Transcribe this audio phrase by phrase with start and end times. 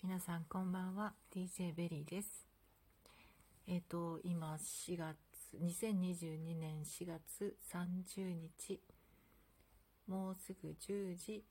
[0.00, 1.12] 皆さんこんばんは。
[1.34, 2.46] DJ ベリーです。
[3.66, 5.16] えっ、と今4月
[5.60, 8.80] 2022年4月30日。
[10.06, 11.42] もうすぐ10時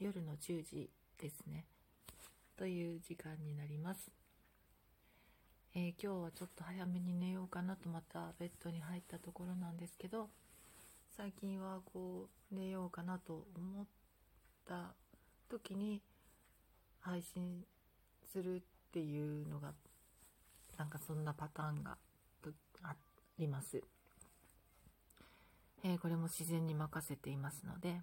[0.00, 1.64] 夜の10時ですね。
[2.56, 4.10] という時間になります、
[5.74, 10.28] えー今日はちょっと早めに寝ようかなとまたベッドに入ったところなんですけど
[11.16, 13.86] 最近はこう寝ようかなと思っ
[14.66, 14.92] た
[15.48, 16.02] 時に
[17.00, 17.64] 配信
[18.32, 18.60] するっ
[18.92, 19.72] ていうのが
[20.78, 21.96] なんかそんなパターンが
[22.82, 22.94] あ
[23.38, 23.82] ります、
[25.84, 28.00] えーこれも自然に任せていますので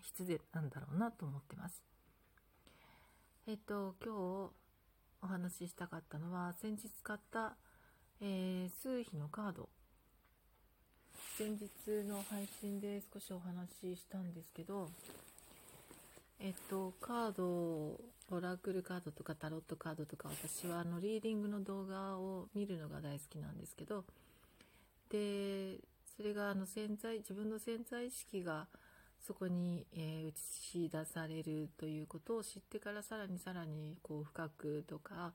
[0.00, 1.82] 必然なんだろうなと思ってます。
[3.46, 4.18] えっ、と今日
[5.22, 7.56] お話ししたかったのは先日買った、
[8.20, 9.68] えー数比のカード。
[11.38, 11.68] 先日
[12.06, 14.90] の配信で少しお話ししたんですけど
[16.44, 18.00] えっと、カード、
[18.32, 24.04] オラクルカードとかタロットカードとか、私はあの、リーディングの動画を見るのが大好きなんですけど、
[25.08, 25.78] で、
[26.16, 28.66] それがあの、潜在、自分の潜在意識が
[29.20, 35.34] そこに、えー映し出されるということを知ってからさらにさらに、こう、深くとか、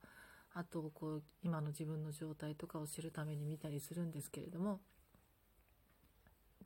[0.54, 4.82] あと、こう、今の自分の状態とかを知るために見たりするんですけれども、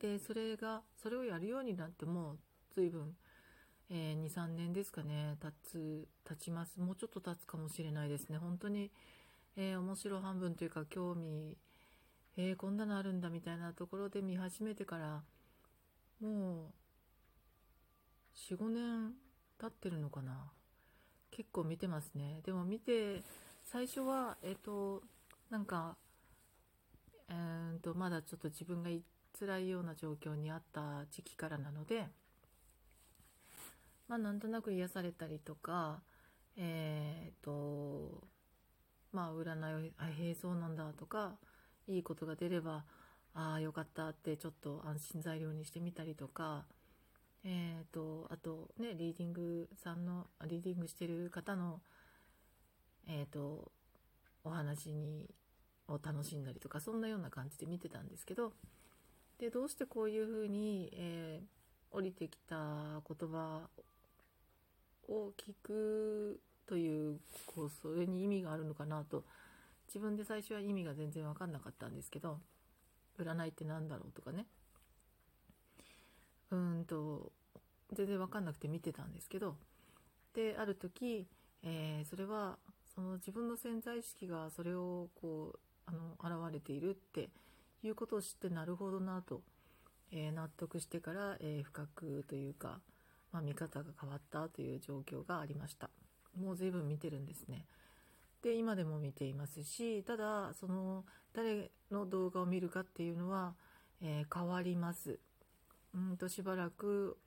[0.00, 2.38] で、それが、それをやるようになっても、
[2.74, 3.14] 随分、
[3.90, 6.80] えー、2、3年ですかね、経つ、経ちます。
[6.80, 8.38] もうちょっと経つかもしれないですね。
[8.38, 8.90] 本当に、
[9.56, 11.56] えー面白半分というか、興味、
[12.36, 15.22] えーこんなのあるんだみたいなところで見始めてから、
[16.20, 16.72] もう、
[18.34, 19.12] 4、5年
[19.58, 20.50] 経ってるのかな。
[21.30, 22.40] 結構見てますね。
[22.44, 23.22] でも見て、
[23.64, 25.02] 最初は、えっ、と、
[25.50, 25.96] なんか、
[27.28, 28.90] えーと、まだちょっと自分が
[29.38, 32.06] 辛いような状況にあった時期からなので、
[34.12, 36.02] まあなんとなく癒されたりとか、
[36.58, 38.22] えー、と、
[39.10, 41.38] まあ占いを、あ、へえ、そうなんだとか、
[41.88, 42.84] いいことが出れば、
[43.32, 46.66] ああ、よかったってちょっと安心材料にしてみたりとか、
[47.42, 51.80] えー、と、あとね、リーディングさんの、リーディングしてる方の、
[53.08, 53.72] えー、と、
[54.44, 55.30] お話に、
[55.88, 58.52] を楽しんだりとか、そんなような感じで見てたんですけど、
[59.38, 62.56] で、どうしてこういうふうに、えー降りてきた
[63.06, 63.68] 言葉
[65.12, 69.24] を聞くというこうそれに意味があるのかなと。
[69.88, 72.40] 自分で最初は意味が全然分かんなかったんですけど
[73.18, 74.46] 占いって何だろうとかね。
[76.50, 77.30] うんと
[77.92, 79.56] 全然分かんなくて見てたんですけど
[80.34, 81.26] である時、
[81.62, 82.56] えーそれは
[82.94, 87.28] その自分の潜在意識がそれをこうあの現れているって
[87.82, 89.42] いうことを知ってなるほどなと、
[90.10, 92.80] えー納得してから、えー深くというか、
[93.32, 95.90] まあ、見方が変わったという状況がありました。
[96.38, 97.66] もう随分見てるんですね。
[98.42, 103.54] で今でも見ていますしただその誰の動画を見るかっていうのは、
[104.00, 105.18] えー変わります。
[105.94, 107.18] うんとしばらく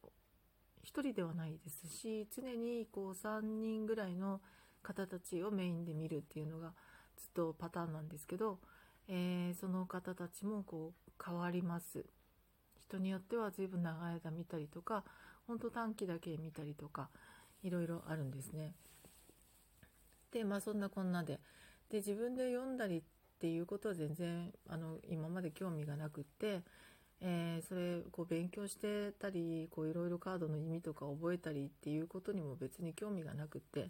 [0.84, 4.42] 1人ではないですし常にこう3人ぐらいの
[4.84, 6.74] 方たちをメインで見るっていうのが
[7.16, 8.60] ずっとパターンなんですけど、
[9.08, 12.06] えーその方たちもこう変わります。
[12.82, 15.04] 人によっては随分長い間見たりとか
[15.48, 17.10] 本当短期だけ見たりとか
[17.64, 18.74] いろいろあるんですね。
[20.32, 21.40] でまあそんなこんなで。
[21.90, 23.02] で自分で読んだりっ
[23.40, 26.62] ていうことは全然あの今まで興味がなくって、
[27.22, 33.90] えーそれこう勉強してたりこういろいろカードの意味とか覚えたりっていうことにも別に興味がなくって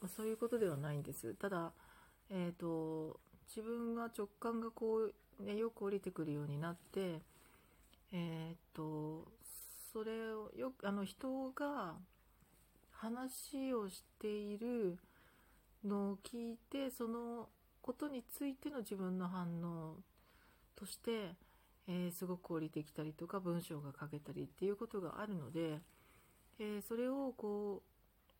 [0.00, 1.34] まあそういうことではないんです。
[1.34, 1.72] ただ
[2.32, 5.10] えー、と自分が直感がこ
[5.40, 7.20] う、ね、よく降りてくるようになって
[8.12, 9.28] えー、と
[9.92, 11.94] それをよくあの人が
[12.92, 14.98] 話をしている
[15.84, 17.48] のを聞いてその
[17.82, 19.96] ことについての自分の反応
[20.76, 21.34] として、
[21.88, 25.80] えーすごく降りてきたりとか文章が書けたりっていうことがあるので、
[26.58, 27.82] えーそれをこ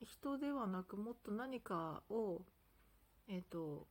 [0.03, 2.43] う人ではなくもっと何かを
[3.29, 3.87] えっ、と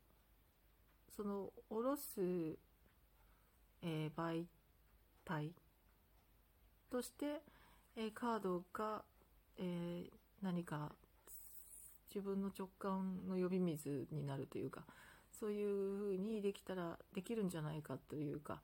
[1.16, 2.58] その下ろす、
[3.82, 4.44] え媒
[5.26, 5.52] 体
[6.90, 7.42] として、
[7.96, 9.04] えカードが、
[9.58, 10.10] え
[10.42, 10.92] 何か
[12.14, 14.84] 自分の直感の呼び水になるというか
[15.32, 18.62] そういう風にできたらできるんじゃないかというか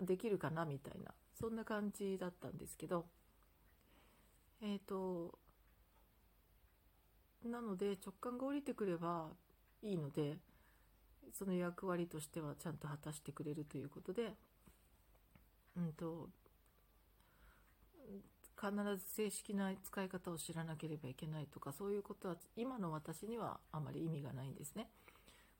[0.00, 3.04] できるかなみたいなそんな感じだったんですけど
[4.62, 5.38] えっ、と
[7.44, 9.28] なので直感が降りてくれば
[9.82, 10.38] いいので
[11.32, 14.32] その役割としてはちゃんと果たしてくれるということで
[15.76, 16.30] うんと
[18.60, 24.88] 必ず正式な使い方を知らなければいけないとかそういうことは今の私にはあまり意味がないんですね。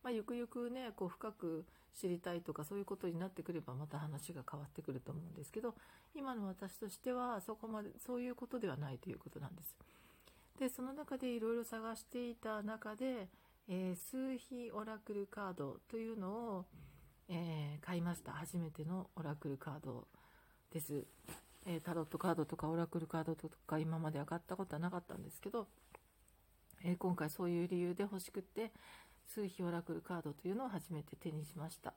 [0.03, 1.65] まあ、ゆくゆくねこう深く
[1.95, 5.75] 知りたいとかそういうことになってくればまた話が変わってくると思うんですけど
[6.15, 9.77] 今の私としてはそこまでそういうことではないということなんです。
[10.59, 13.29] でその中でいろいろ探していた中で、
[13.69, 16.65] えー、数比オラクルカードというのを、
[17.29, 20.09] えー、買いました初めてのオラクルカード
[20.73, 21.05] です、
[21.71, 25.67] え、タロットカードとかオラクルカードとか今まで上がったことはなかったんですけど、
[26.83, 28.73] え今回そういう理由で欲しくって
[29.27, 31.93] 数比オラクルカードというのを初めて手にしました。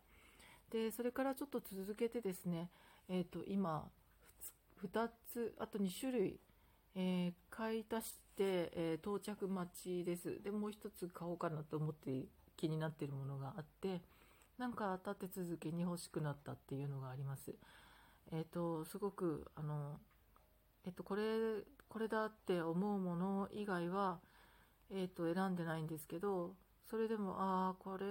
[0.71, 2.69] でそれからちょっと続けてですね、
[3.09, 3.85] えーと、今
[4.83, 6.39] 2つあと2種類、
[6.95, 10.41] えー、買い足して、えー、到着待ちです。
[10.43, 12.25] でもう1つ買おうかなと思って
[12.57, 14.01] 気になっているものがあって
[14.57, 17.53] なんか立て続けに欲しくなったっていうのがあります。
[18.31, 19.99] えっ、ー、とすごくあの
[20.85, 21.23] えっ、とこれ
[21.89, 24.19] これだって思うもの以外は
[24.91, 26.53] えっ、と選んでないんですけど
[26.89, 28.05] それでもああこれ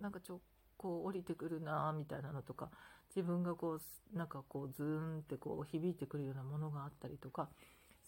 [0.00, 0.40] なんかちょ
[0.76, 2.70] こう降りてくるなみたいなのとか
[3.14, 3.78] 自分がこ
[4.14, 7.48] うなんかこうズーンってこう響いてくるようなものがあったりとか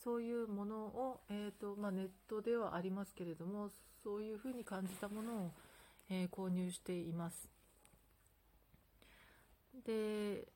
[0.03, 3.69] そういうものを、えーとまあ、ネットではありますけれども
[4.03, 5.51] そういうふうに感じたものを、
[6.09, 7.51] えー、購入しています。
[9.85, 10.49] で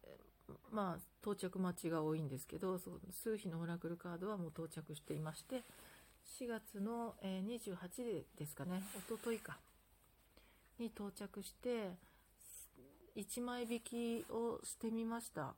[0.70, 2.78] まあ到着待ちが多いんですけど
[3.10, 5.62] 数比のオラクルカードはもう到着していまして
[6.38, 9.58] 4月の、えー、28ですかね、おとといか、
[10.78, 11.96] に到着して、
[13.16, 15.54] 1枚引きをしてみました。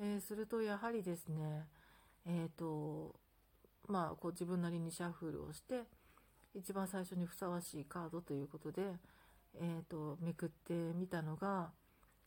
[0.00, 1.66] えー、すると、やはりですね、
[2.26, 3.14] えっ、ー、と、
[3.86, 5.82] まあ、こう自分なりにシャッフルをして、
[6.54, 8.82] 一番最初にふさわしいカードということで、
[9.60, 11.70] えっ、ー、と、めくってみたのが、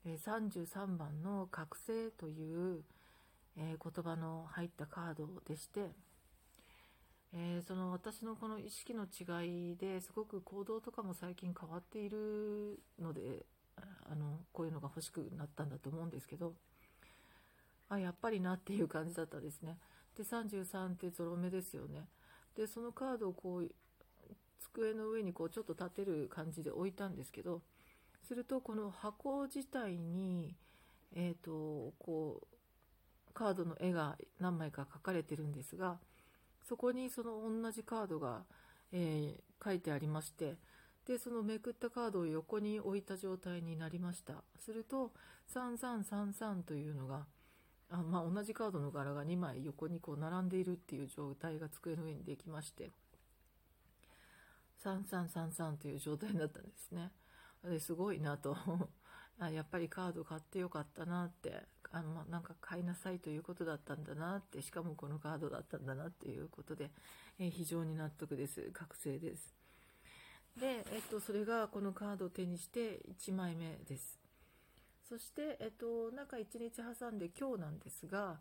[0.05, 2.83] え33番の覚醒という、
[3.57, 5.91] え言葉の入ったカードでして、
[7.33, 13.45] え、その私のこの意識の違いですごく行動とかも最近変わっているので
[14.09, 16.53] あのこういうのが欲しくなったんだと思うんですけど
[17.89, 19.77] あやっぱりなっていう感じだったですね。
[20.17, 22.07] で33ってゾロ目ですよね。
[22.55, 23.71] でそのカードをこう
[24.59, 27.61] 机の上にこうちょっと立てる感じで置いたんですけど
[28.27, 30.55] するとこの箱自体に
[31.13, 35.97] え、ー、とこうカードの絵が何枚か描かれてるんですが
[36.67, 38.43] そこにその同じカードが、
[38.91, 40.55] えー、書いてありまして
[41.07, 44.35] でそのめくったカードを横に置いた状態になりました。
[44.59, 45.11] すると
[45.53, 47.25] 3333というのが
[47.89, 52.91] あ、まあ、同じカードの柄が2枚横にこう並んでいるっていう状態が机の上にできまして
[54.83, 57.11] 3333という状態になったんですね。
[57.79, 58.57] すごいなと。
[59.51, 61.67] やっぱりカード買ってよかったなって。
[61.93, 64.61] あのなんか買いなさいということだったんだなって。
[64.61, 66.91] しかもこのカードだったんだなっていうことで、
[67.37, 68.71] え、非常に納得です。
[68.71, 69.53] 覚醒です。
[70.57, 74.19] で、えっと、それがこのカードを手にして1枚目です。
[75.07, 78.39] そして、えっと、中1日挟んで今日なんですが、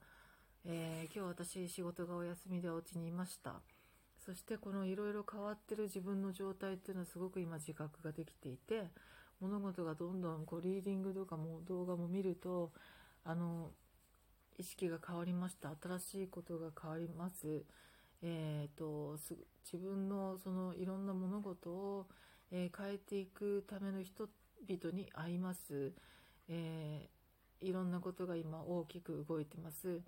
[0.65, 3.61] えー、今日私仕事がお休みでお家にいました。
[4.25, 8.85] そしてこのいろいろ変わってる自分の状態っていうのはすごく今自覚ができていて
[9.41, 12.73] 物事がどんどんこうリーディングとかも動画も見ると
[13.25, 13.71] あの
[14.59, 15.71] 意識が変わりました。
[15.83, 17.65] 新しいことが変わります、
[18.21, 19.17] えーと、
[19.65, 22.07] 自分のそのいろんな物事を、
[22.50, 25.93] 変えていくための人々に会います、
[26.49, 30.03] えー、いろんなことが今大きく動いてます。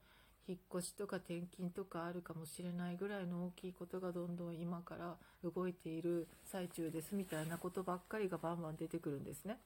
[0.49, 9.59] 引っ越しとか転勤とかあるかもしれないぐらいの大きいことがどんどん今から動いている最中ですみたいなことばっかりがバンバン出てくるんですね。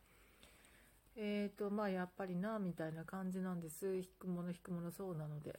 [1.17, 3.97] えーとまあやっぱりなみたいな感じなんです。
[3.97, 5.59] 引くもの引くものそうなので、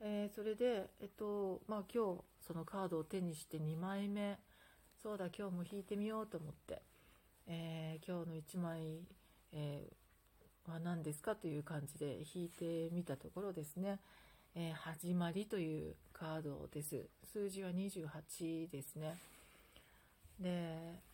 [0.00, 4.38] えー、それでえっとまあ今日そのカードを手にして2枚目。
[5.02, 6.82] そうだ今日も引いてみようと思って、
[7.46, 9.06] えー、今日の1枚、
[9.52, 10.07] えー、
[10.70, 13.98] は何ですかという感じで引いてみたところですね、
[14.54, 19.16] え始まりというカードです数字は28ですね
[20.40, 21.08] で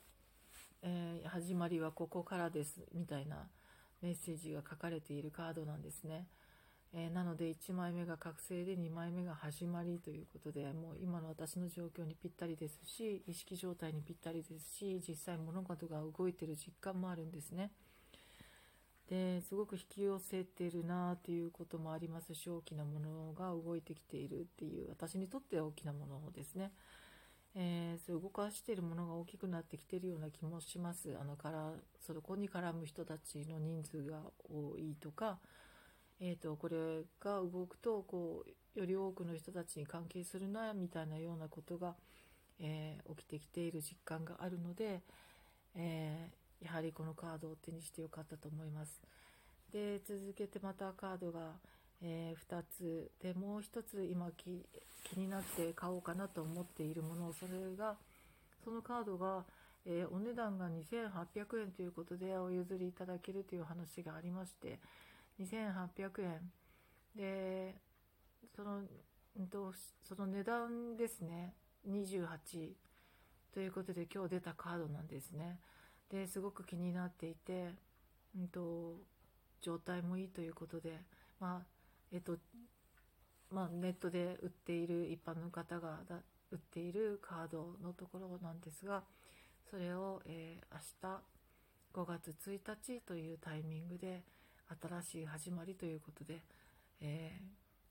[0.87, 3.49] えー、始まりはここからですみたいな
[4.03, 6.27] メッセージが書かれているカードなんですね。
[6.93, 17.73] えー、なので1枚目が覚醒で2枚目が始まりということでもう今の私の状況にぴったりですし意識状態にぴったりですし実際物事が動いてる実感もあるんですね。
[19.11, 26.73] ですごく引き寄せてるなということもありますし大きなものが動いてきているっていう私にとっては大きなものですね。
[27.57, 35.39] えー、そう動かしているものが大きくなってきているような気もしますあのからそこに絡む人たちの人数が多いとか、
[36.21, 36.77] えーと、これ
[37.21, 41.95] が動くとこうより多くの人たちに関係するなみたいなようなことが、
[42.59, 45.01] えー、起きてきている実感があるので、
[45.77, 49.01] えー、やはりこのカードを手にしてよかったと思います。
[49.73, 51.41] で続けてまたカードが、
[52.01, 57.97] えー、2つでもう1つ今気になって買おうかなと思っているものそれが
[58.65, 59.45] そのカードが、
[59.85, 64.81] えお値段が2800円ということでお譲りいただけるという話がありまして
[65.39, 66.53] 2800円。
[67.15, 67.75] で
[68.57, 68.81] その
[69.51, 71.55] とその値段ですね。
[71.87, 72.73] 28
[73.53, 75.59] ということで今日出たカードなんですね。
[76.15, 77.71] ですごく気になっていて、
[78.39, 78.95] うんと、
[79.61, 81.01] 状態もいいということで
[81.41, 81.67] まあ
[82.13, 82.39] えっと
[83.51, 85.99] まあ、ネットで売っている一般の方が
[86.51, 89.03] 売っているカードのところなんですが
[89.71, 91.23] それを、えー、明日
[91.93, 92.59] 5月1
[92.97, 94.23] 日というタイミングで
[94.81, 96.43] 新しい始まりということで、
[97.01, 97.41] え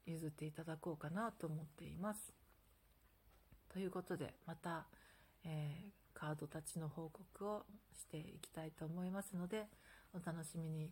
[0.08, 2.34] ー、譲っていただこうかなと思っています。
[3.72, 4.86] ということでまた、
[5.46, 7.64] えー、カードたちの報告を
[7.94, 9.66] していきたいと思いますので
[10.14, 10.90] お楽しみに、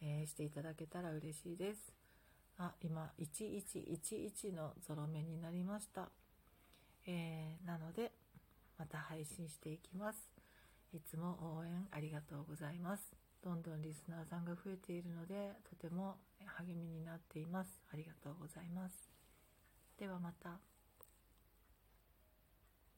[0.00, 1.94] えー、していただけたら嬉しいです。
[2.58, 6.08] あ今1111のゾロ目になりました、
[7.06, 8.12] えー、なので
[8.76, 10.18] また配信していきます。
[10.92, 13.14] いつも応援ありがとうございます。
[13.44, 16.16] どんどんリスナーさんが増えているのでとても
[16.58, 17.70] 励みになっています。
[17.92, 19.08] ありがとうございます。
[19.96, 20.71] ではまた。